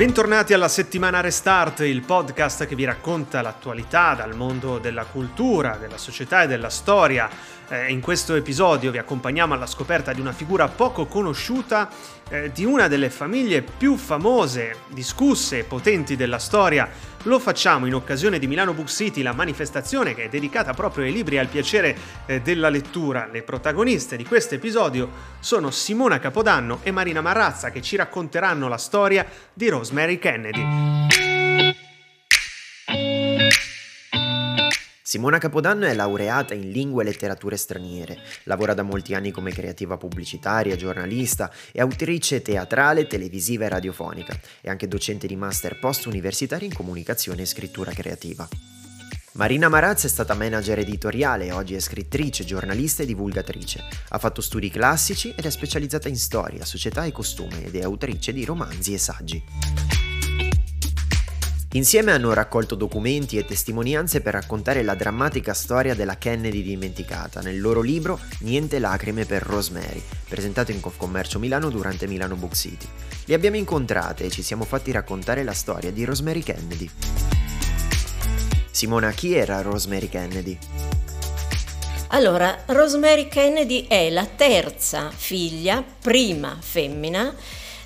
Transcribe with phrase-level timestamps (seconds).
[0.00, 5.98] Bentornati alla settimana Restart, il podcast che vi racconta l'attualità dal mondo della cultura, della
[5.98, 7.28] società e della storia.
[7.72, 11.88] Eh, in questo episodio vi accompagniamo alla scoperta di una figura poco conosciuta
[12.28, 16.88] eh, di una delle famiglie più famose, discusse e potenti della storia.
[17.24, 21.12] Lo facciamo in occasione di Milano Book City, la manifestazione che è dedicata proprio ai
[21.12, 21.96] libri e al piacere
[22.26, 23.28] eh, della lettura.
[23.30, 25.08] Le protagoniste di questo episodio
[25.38, 29.24] sono Simona Capodanno e Marina Marrazza che ci racconteranno la storia
[29.54, 31.09] di Rosemary Kennedy.
[35.10, 39.96] Simona Capodanno è laureata in lingue e letterature straniere, lavora da molti anni come creativa
[39.96, 46.72] pubblicitaria, giornalista e autrice teatrale, televisiva e radiofonica, e anche docente di master post-universitario in
[46.72, 48.46] comunicazione e scrittura creativa.
[49.32, 53.82] Marina Marazza è stata manager editoriale e oggi è scrittrice, giornalista e divulgatrice.
[54.10, 58.32] Ha fatto studi classici ed è specializzata in storia, società e costume ed è autrice
[58.32, 59.99] di romanzi e saggi.
[61.74, 67.60] Insieme hanno raccolto documenti e testimonianze per raccontare la drammatica storia della Kennedy dimenticata nel
[67.60, 72.88] loro libro Niente lacrime per Rosemary, presentato in Confcommercio Milano durante Milano Book City.
[73.26, 76.90] Li abbiamo incontrate e ci siamo fatti raccontare la storia di Rosemary Kennedy.
[78.72, 80.58] Simona, chi era Rosemary Kennedy?
[82.08, 87.32] Allora, Rosemary Kennedy è la terza figlia, prima femmina,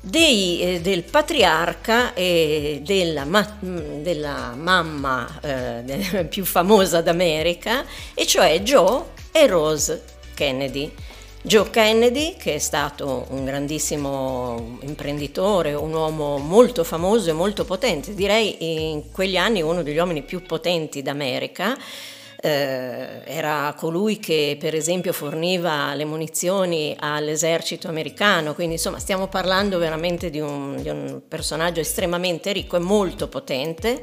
[0.00, 8.60] dei, eh, del patriarca e della, ma, della mamma eh, più famosa d'America, e cioè
[8.60, 10.02] Joe e Rose
[10.34, 10.92] Kennedy.
[11.42, 18.14] Joe Kennedy, che è stato un grandissimo imprenditore, un uomo molto famoso e molto potente,
[18.14, 21.78] direi in quegli anni uno degli uomini più potenti d'America,
[22.46, 29.78] eh, era colui che per esempio forniva le munizioni all'esercito americano, quindi insomma stiamo parlando
[29.78, 34.02] veramente di un, di un personaggio estremamente ricco e molto potente.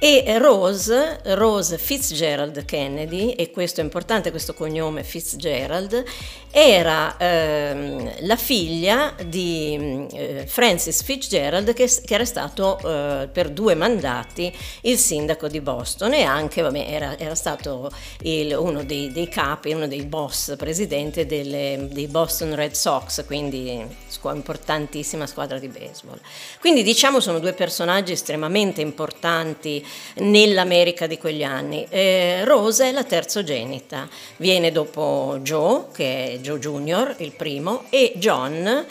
[0.00, 6.04] E Rose, Rose Fitzgerald Kennedy, e questo è importante, questo cognome Fitzgerald,
[6.52, 13.74] era ehm, la figlia di eh, Francis Fitzgerald che, che era stato eh, per due
[13.74, 17.90] mandati il sindaco di Boston e anche vabbè, era, era, stato
[18.22, 23.84] il, uno dei, dei, capi, uno dei boss presidente delle, dei Boston Red Sox, quindi
[24.06, 26.18] scu- importantissima squadra di baseball.
[26.60, 29.84] Quindi diciamo sono due personaggi estremamente importanti
[30.16, 31.86] nell'America di quegli anni.
[31.88, 38.12] Eh, Rose è la terzogenita, viene dopo Joe, che è Joe Jr., il primo, e
[38.16, 38.84] John,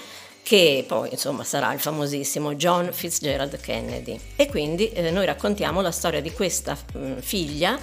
[0.43, 4.19] che poi insomma sarà il famosissimo John Fitzgerald Kennedy.
[4.35, 7.77] E quindi eh, noi raccontiamo la storia di questa mh, mm, figlia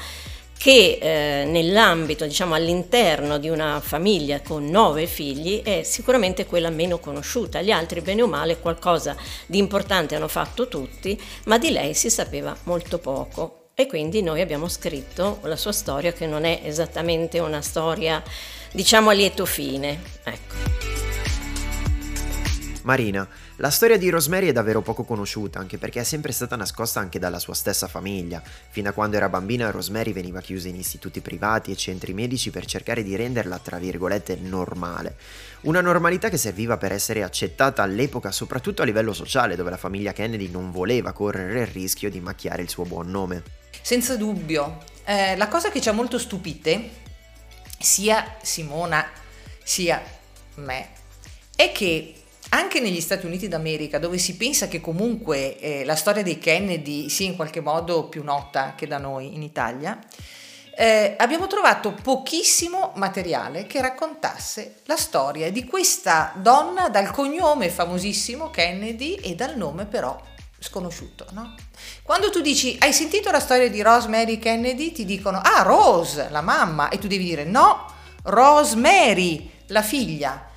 [0.57, 6.99] che eh, nell'ambito, diciamo all'interno di una famiglia con nove figli è sicuramente quella meno
[6.99, 7.61] conosciuta.
[7.61, 9.17] Gli altri, bene o male, qualcosa
[9.47, 13.69] di importante hanno fatto tutti, ma di lei si sapeva molto poco.
[13.75, 18.23] E quindi noi abbiamo scritto la sua storia che non è esattamente una storia,
[18.71, 20.01] diciamo, a lieto fine.
[20.23, 20.55] Ecco.
[22.83, 23.27] Marina,
[23.59, 27.21] la storia di Rosemary è davvero poco conosciuta, anche perché è sempre stata nascosta anche
[27.21, 28.43] dalla sua stessa famiglia.
[28.71, 32.67] Fino a quando era bambina Rosemary veniva chiusa in istituti privati e centri medici per
[32.67, 35.17] cercare di renderla, tra virgolette, normale.
[35.63, 40.13] Una normalità che serviva per essere accettata all'epoca, soprattutto a livello sociale, dove la famiglia
[40.13, 43.43] Kennedy non voleva correre il rischio di macchiare il suo buon nome.
[43.81, 44.83] Senza dubbio.
[45.05, 46.91] Eh, la cosa che ci ha molto stupite,
[47.79, 49.07] sia Simona
[49.63, 50.03] sia
[50.57, 50.89] me,
[51.55, 52.15] è che
[52.55, 57.09] anche negli Stati Uniti d'America, dove si pensa che comunque eh, la storia dei Kennedy
[57.09, 59.99] sia in qualche modo più nota che da noi in Italia,
[60.77, 68.51] eh, abbiamo trovato pochissimo materiale che raccontasse la storia di questa donna dal cognome famosissimo
[68.51, 70.17] Kennedy e dal nome però
[70.61, 71.27] sconosciuto.
[71.33, 71.57] No?
[72.05, 76.41] Quando tu dici hai sentito la storia di Rosemary Kennedy, ti dicono ah Rose, la
[76.41, 80.53] mamma, e tu devi dire no, Rosemary, la figlia.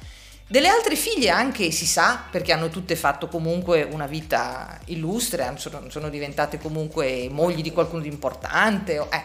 [0.49, 5.89] Delle altre figlie anche si sa, perché hanno tutte fatto comunque una vita illustre, sono,
[5.89, 8.95] sono diventate comunque mogli di qualcuno di importante.
[8.95, 9.23] Eh.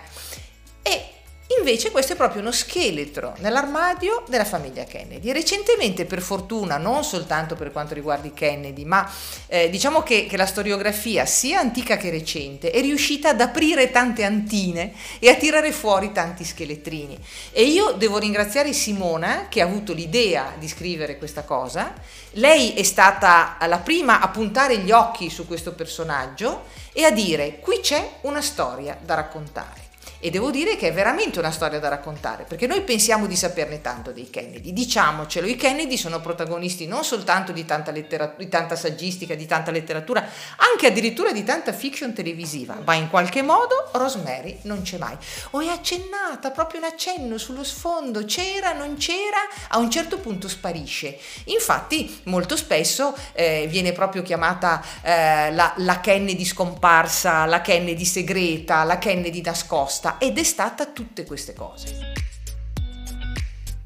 [1.62, 5.30] Invece questo è proprio uno scheletro nell'armadio della famiglia Kennedy.
[5.30, 9.08] Recentemente, per fortuna, non soltanto per quanto riguarda i Kennedy, ma
[9.46, 14.24] eh, diciamo che, che, la storiografia, sia antica che recente, è riuscita ad aprire tante
[14.24, 17.16] antine e a tirare fuori tanti scheletrini.
[17.52, 21.94] E io devo ringraziare Simona che ha avuto l'idea di scrivere questa cosa.
[22.32, 27.60] Lei è stata la prima a puntare gli occhi su questo personaggio e a dire
[27.60, 29.91] qui c'è una storia da raccontare.
[30.24, 33.80] E devo dire che è veramente una storia da raccontare, perché noi pensiamo di saperne
[33.80, 38.76] tanto dei Kennedy, diciamocelo, i Kennedy sono protagonisti non soltanto di tanta, letteratura, di tanta
[38.76, 40.24] saggistica, di tanta letteratura,
[40.58, 45.16] anche addirittura di tanta fiction televisiva, ma in qualche modo Rosemary non c'è mai.
[45.50, 49.38] O è accennata, proprio un accenno sullo sfondo, c'era, non c'era,
[49.70, 51.18] a un certo punto sparisce.
[51.46, 58.84] Infatti molto spesso eh, viene proprio chiamata eh, la, la Kennedy scomparsa, la Kennedy segreta,
[58.84, 62.12] la Kennedy nascosta ed è stata tutte queste cose.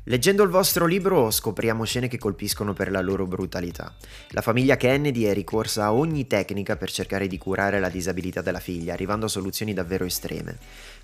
[0.08, 3.92] Leggendo il vostro libro scopriamo scene che colpiscono per la loro brutalità.
[4.28, 8.60] La famiglia Kennedy è ricorsa a ogni tecnica per cercare di curare la disabilità della
[8.60, 10.58] figlia, arrivando a soluzioni davvero estreme.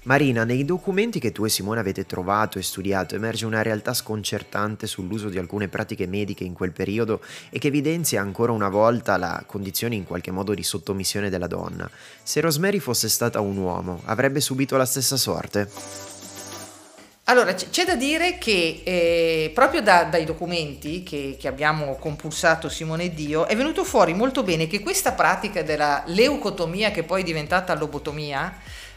[0.04, 4.88] Marina, nei documenti che tu e Simone avete trovato e studiato emerge una realtà sconcertante
[4.88, 7.20] sull'uso di alcune pratiche mediche in quel periodo
[7.50, 11.88] e che evidenzia ancora una volta la condizione in qualche modo di sottomissione della donna.
[12.20, 15.70] Se Rosemary fosse stata un uomo, avrebbe subito la stessa sorte?
[17.26, 23.04] Allora, c'è da dire che eh, proprio da, dai documenti che, che, abbiamo compulsato Simone
[23.04, 27.24] e Dio è venuto fuori molto bene che questa pratica della leucotomia, che poi è
[27.24, 28.52] diventata lobotomia,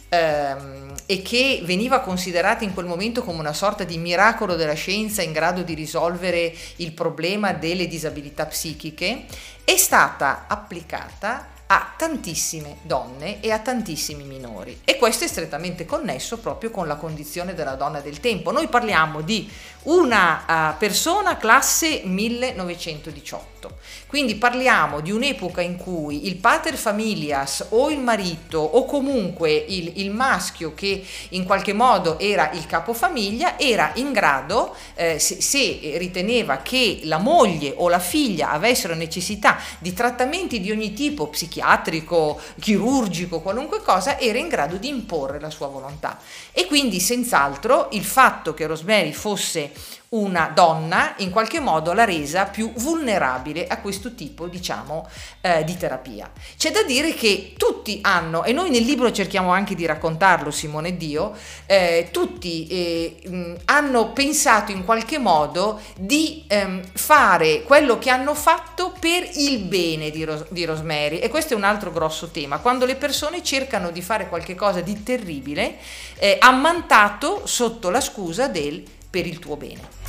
[0.09, 5.21] ehm, e che veniva considerata in quel momento come una sorta di miracolo della scienza
[5.21, 9.25] in grado di risolvere il problema delle disabilità psichiche,
[9.63, 16.37] è stata applicata a tantissime donne e a tantissimi minori e questo è strettamente connesso
[16.37, 18.51] proprio con la condizione della donna del tempo.
[18.51, 19.49] Noi parliamo di
[19.83, 23.77] una uh, persona classe 1918,
[24.07, 29.93] quindi parliamo di un'epoca in cui il pater familias o il marito o comunque il,
[29.95, 35.97] il maschio che in qualche modo era il capofamiglia era in grado, eh, se, se
[35.97, 41.54] riteneva che la moglie o la figlia avessero necessità di trattamenti di ogni tipo psichiatrico,
[41.55, 46.19] psichiatrico, chirurgico, qualunque cosa, era in grado di imporre la sua volontà.
[46.51, 49.71] E quindi senz'altro il fatto che Rosemary fosse
[50.09, 55.07] una donna in qualche modo l'ha resa più vulnerabile a questo tipo diciamo
[55.41, 56.31] eh, di terapia.
[56.57, 60.97] C'è da dire che tutti hanno, e noi nel libro cerchiamo anche di raccontarlo Simone
[60.97, 61.33] Dio,
[61.65, 68.33] eh, tutti eh, mh, hanno pensato in qualche modo di ehm, fare quello che hanno
[68.35, 72.59] fatto per il bene di, Ros- di Rosemary e questo è un altro grosso tema,
[72.59, 75.77] quando le persone cercano di fare qualcosa di terribile
[76.17, 80.04] eh, ammantato sotto la scusa del per il tuo bene.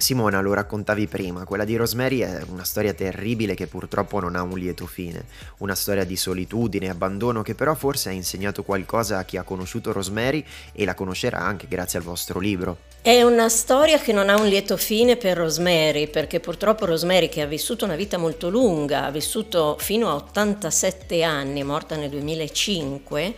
[0.00, 4.40] Simona, lo raccontavi prima, quella di Rosemary è una storia terribile che purtroppo non ha
[4.40, 5.26] un lieto fine,
[5.58, 9.42] una storia di solitudine e abbandono che però forse ha insegnato qualcosa a chi ha
[9.42, 10.42] conosciuto Rosemary
[10.72, 12.78] e la conoscerà anche grazie al vostro libro.
[13.02, 17.42] È una storia che non ha un lieto fine per Rosemary, perché purtroppo Rosemary, che
[17.42, 23.34] ha vissuto una vita molto lunga, ha vissuto fino a 87 anni, morta nel 2005,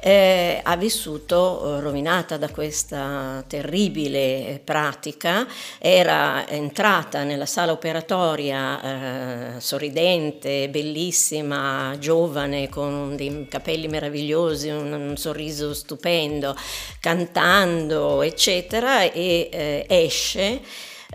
[0.00, 5.46] eh, ha vissuto eh, rovinata da questa terribile pratica,
[5.78, 15.16] era entrata nella sala operatoria eh, sorridente, bellissima, giovane, con dei capelli meravigliosi, un, un
[15.16, 16.56] sorriso stupendo,
[17.00, 20.60] cantando, eccetera, e eh, esce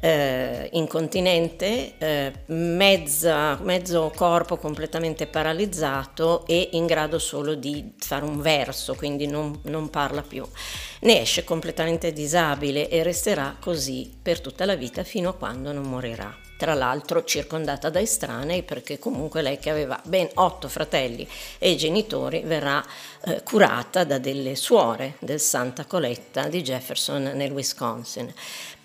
[0.01, 8.41] eh, incontinente, eh, mezza, mezzo corpo completamente paralizzato e in grado solo di fare un
[8.41, 10.45] verso, quindi non, non parla più.
[11.01, 15.83] Ne esce completamente disabile e resterà così per tutta la vita fino a quando non
[15.83, 21.75] morirà tra l'altro circondata da estranei perché comunque lei che aveva ben otto fratelli e
[21.75, 22.81] genitori verrà
[23.25, 28.33] eh, curata da delle suore del Santa Coletta di Jefferson nel Wisconsin.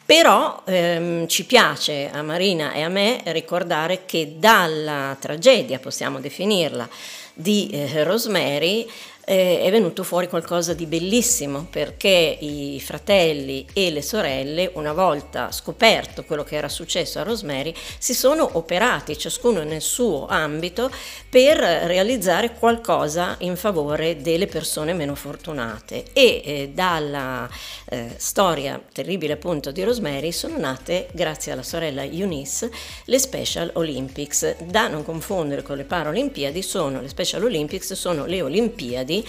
[0.08, 6.88] Però ehm, ci piace a Marina e a me ricordare che dalla tragedia, possiamo definirla,
[7.34, 8.88] di eh, Rosemary
[9.28, 12.08] eh, è venuto fuori qualcosa di bellissimo perché
[12.40, 18.14] i fratelli e le sorelle, una volta scoperto quello che era successo a Rosemary, si
[18.14, 20.90] sono operati, ciascuno nel suo ambito,
[21.28, 26.04] per realizzare qualcosa in favore delle persone meno fortunate.
[26.14, 27.47] E eh, dalla
[27.90, 32.70] eh, storia terribile appunto di Rosemary sono nate, grazie alla sorella Eunice,
[33.04, 34.56] le Special Olympics.
[34.62, 39.28] Da non confondere con le Paralimpiadi, sono le Special Olympics, sono le Olimpiadi day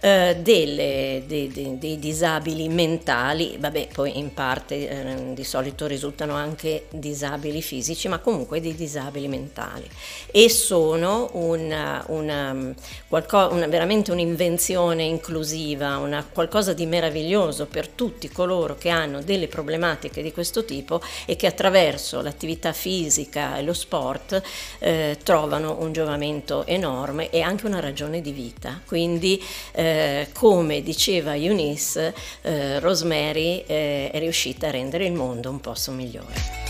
[0.00, 6.34] eh, delle, dei, dei, dei, disabili mentali, vabbè poi in parte eh, di solito risultano
[6.34, 9.86] anche disabili fisici, ma comunque dei disabili mentali
[10.30, 12.74] e sono una, una,
[13.08, 19.48] qualco, una, veramente un'invenzione inclusiva, una, qualcosa di meraviglioso per tutti coloro che hanno delle
[19.48, 24.40] problematiche di questo tipo e che attraverso l'attività fisica e lo sport
[24.78, 28.80] eh, trovano un giovamento enorme e anche una ragione di vita.
[28.86, 29.42] Quindi
[29.72, 35.60] eh, eh, come diceva Eunice, eh, Rosemary eh, è riuscita a rendere il mondo un
[35.60, 36.68] posto migliore.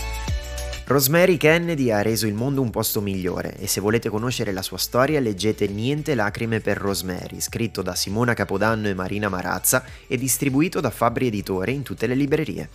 [0.85, 4.77] Rosemary Kennedy ha reso il mondo un posto migliore e se volete conoscere la sua
[4.77, 10.81] storia leggete Niente lacrime per Rosemary, scritto da Simona Capodanno e Marina Marazza e distribuito
[10.81, 12.69] da Fabri Editore in tutte le librerie.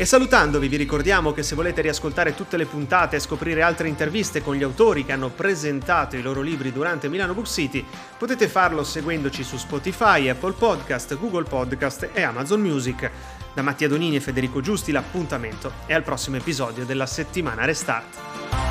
[0.00, 4.40] E salutandovi vi ricordiamo che se volete riascoltare tutte le puntate e scoprire altre interviste
[4.40, 7.84] con gli autori che hanno presentato i loro libri durante Milano Book City,
[8.16, 13.10] potete farlo seguendoci su Spotify, Apple Podcast, Google Podcast e Amazon Music.
[13.52, 18.69] Da Mattia Donini e Federico Giusti l'appuntamento è al prossimo episodio della settimana Restart.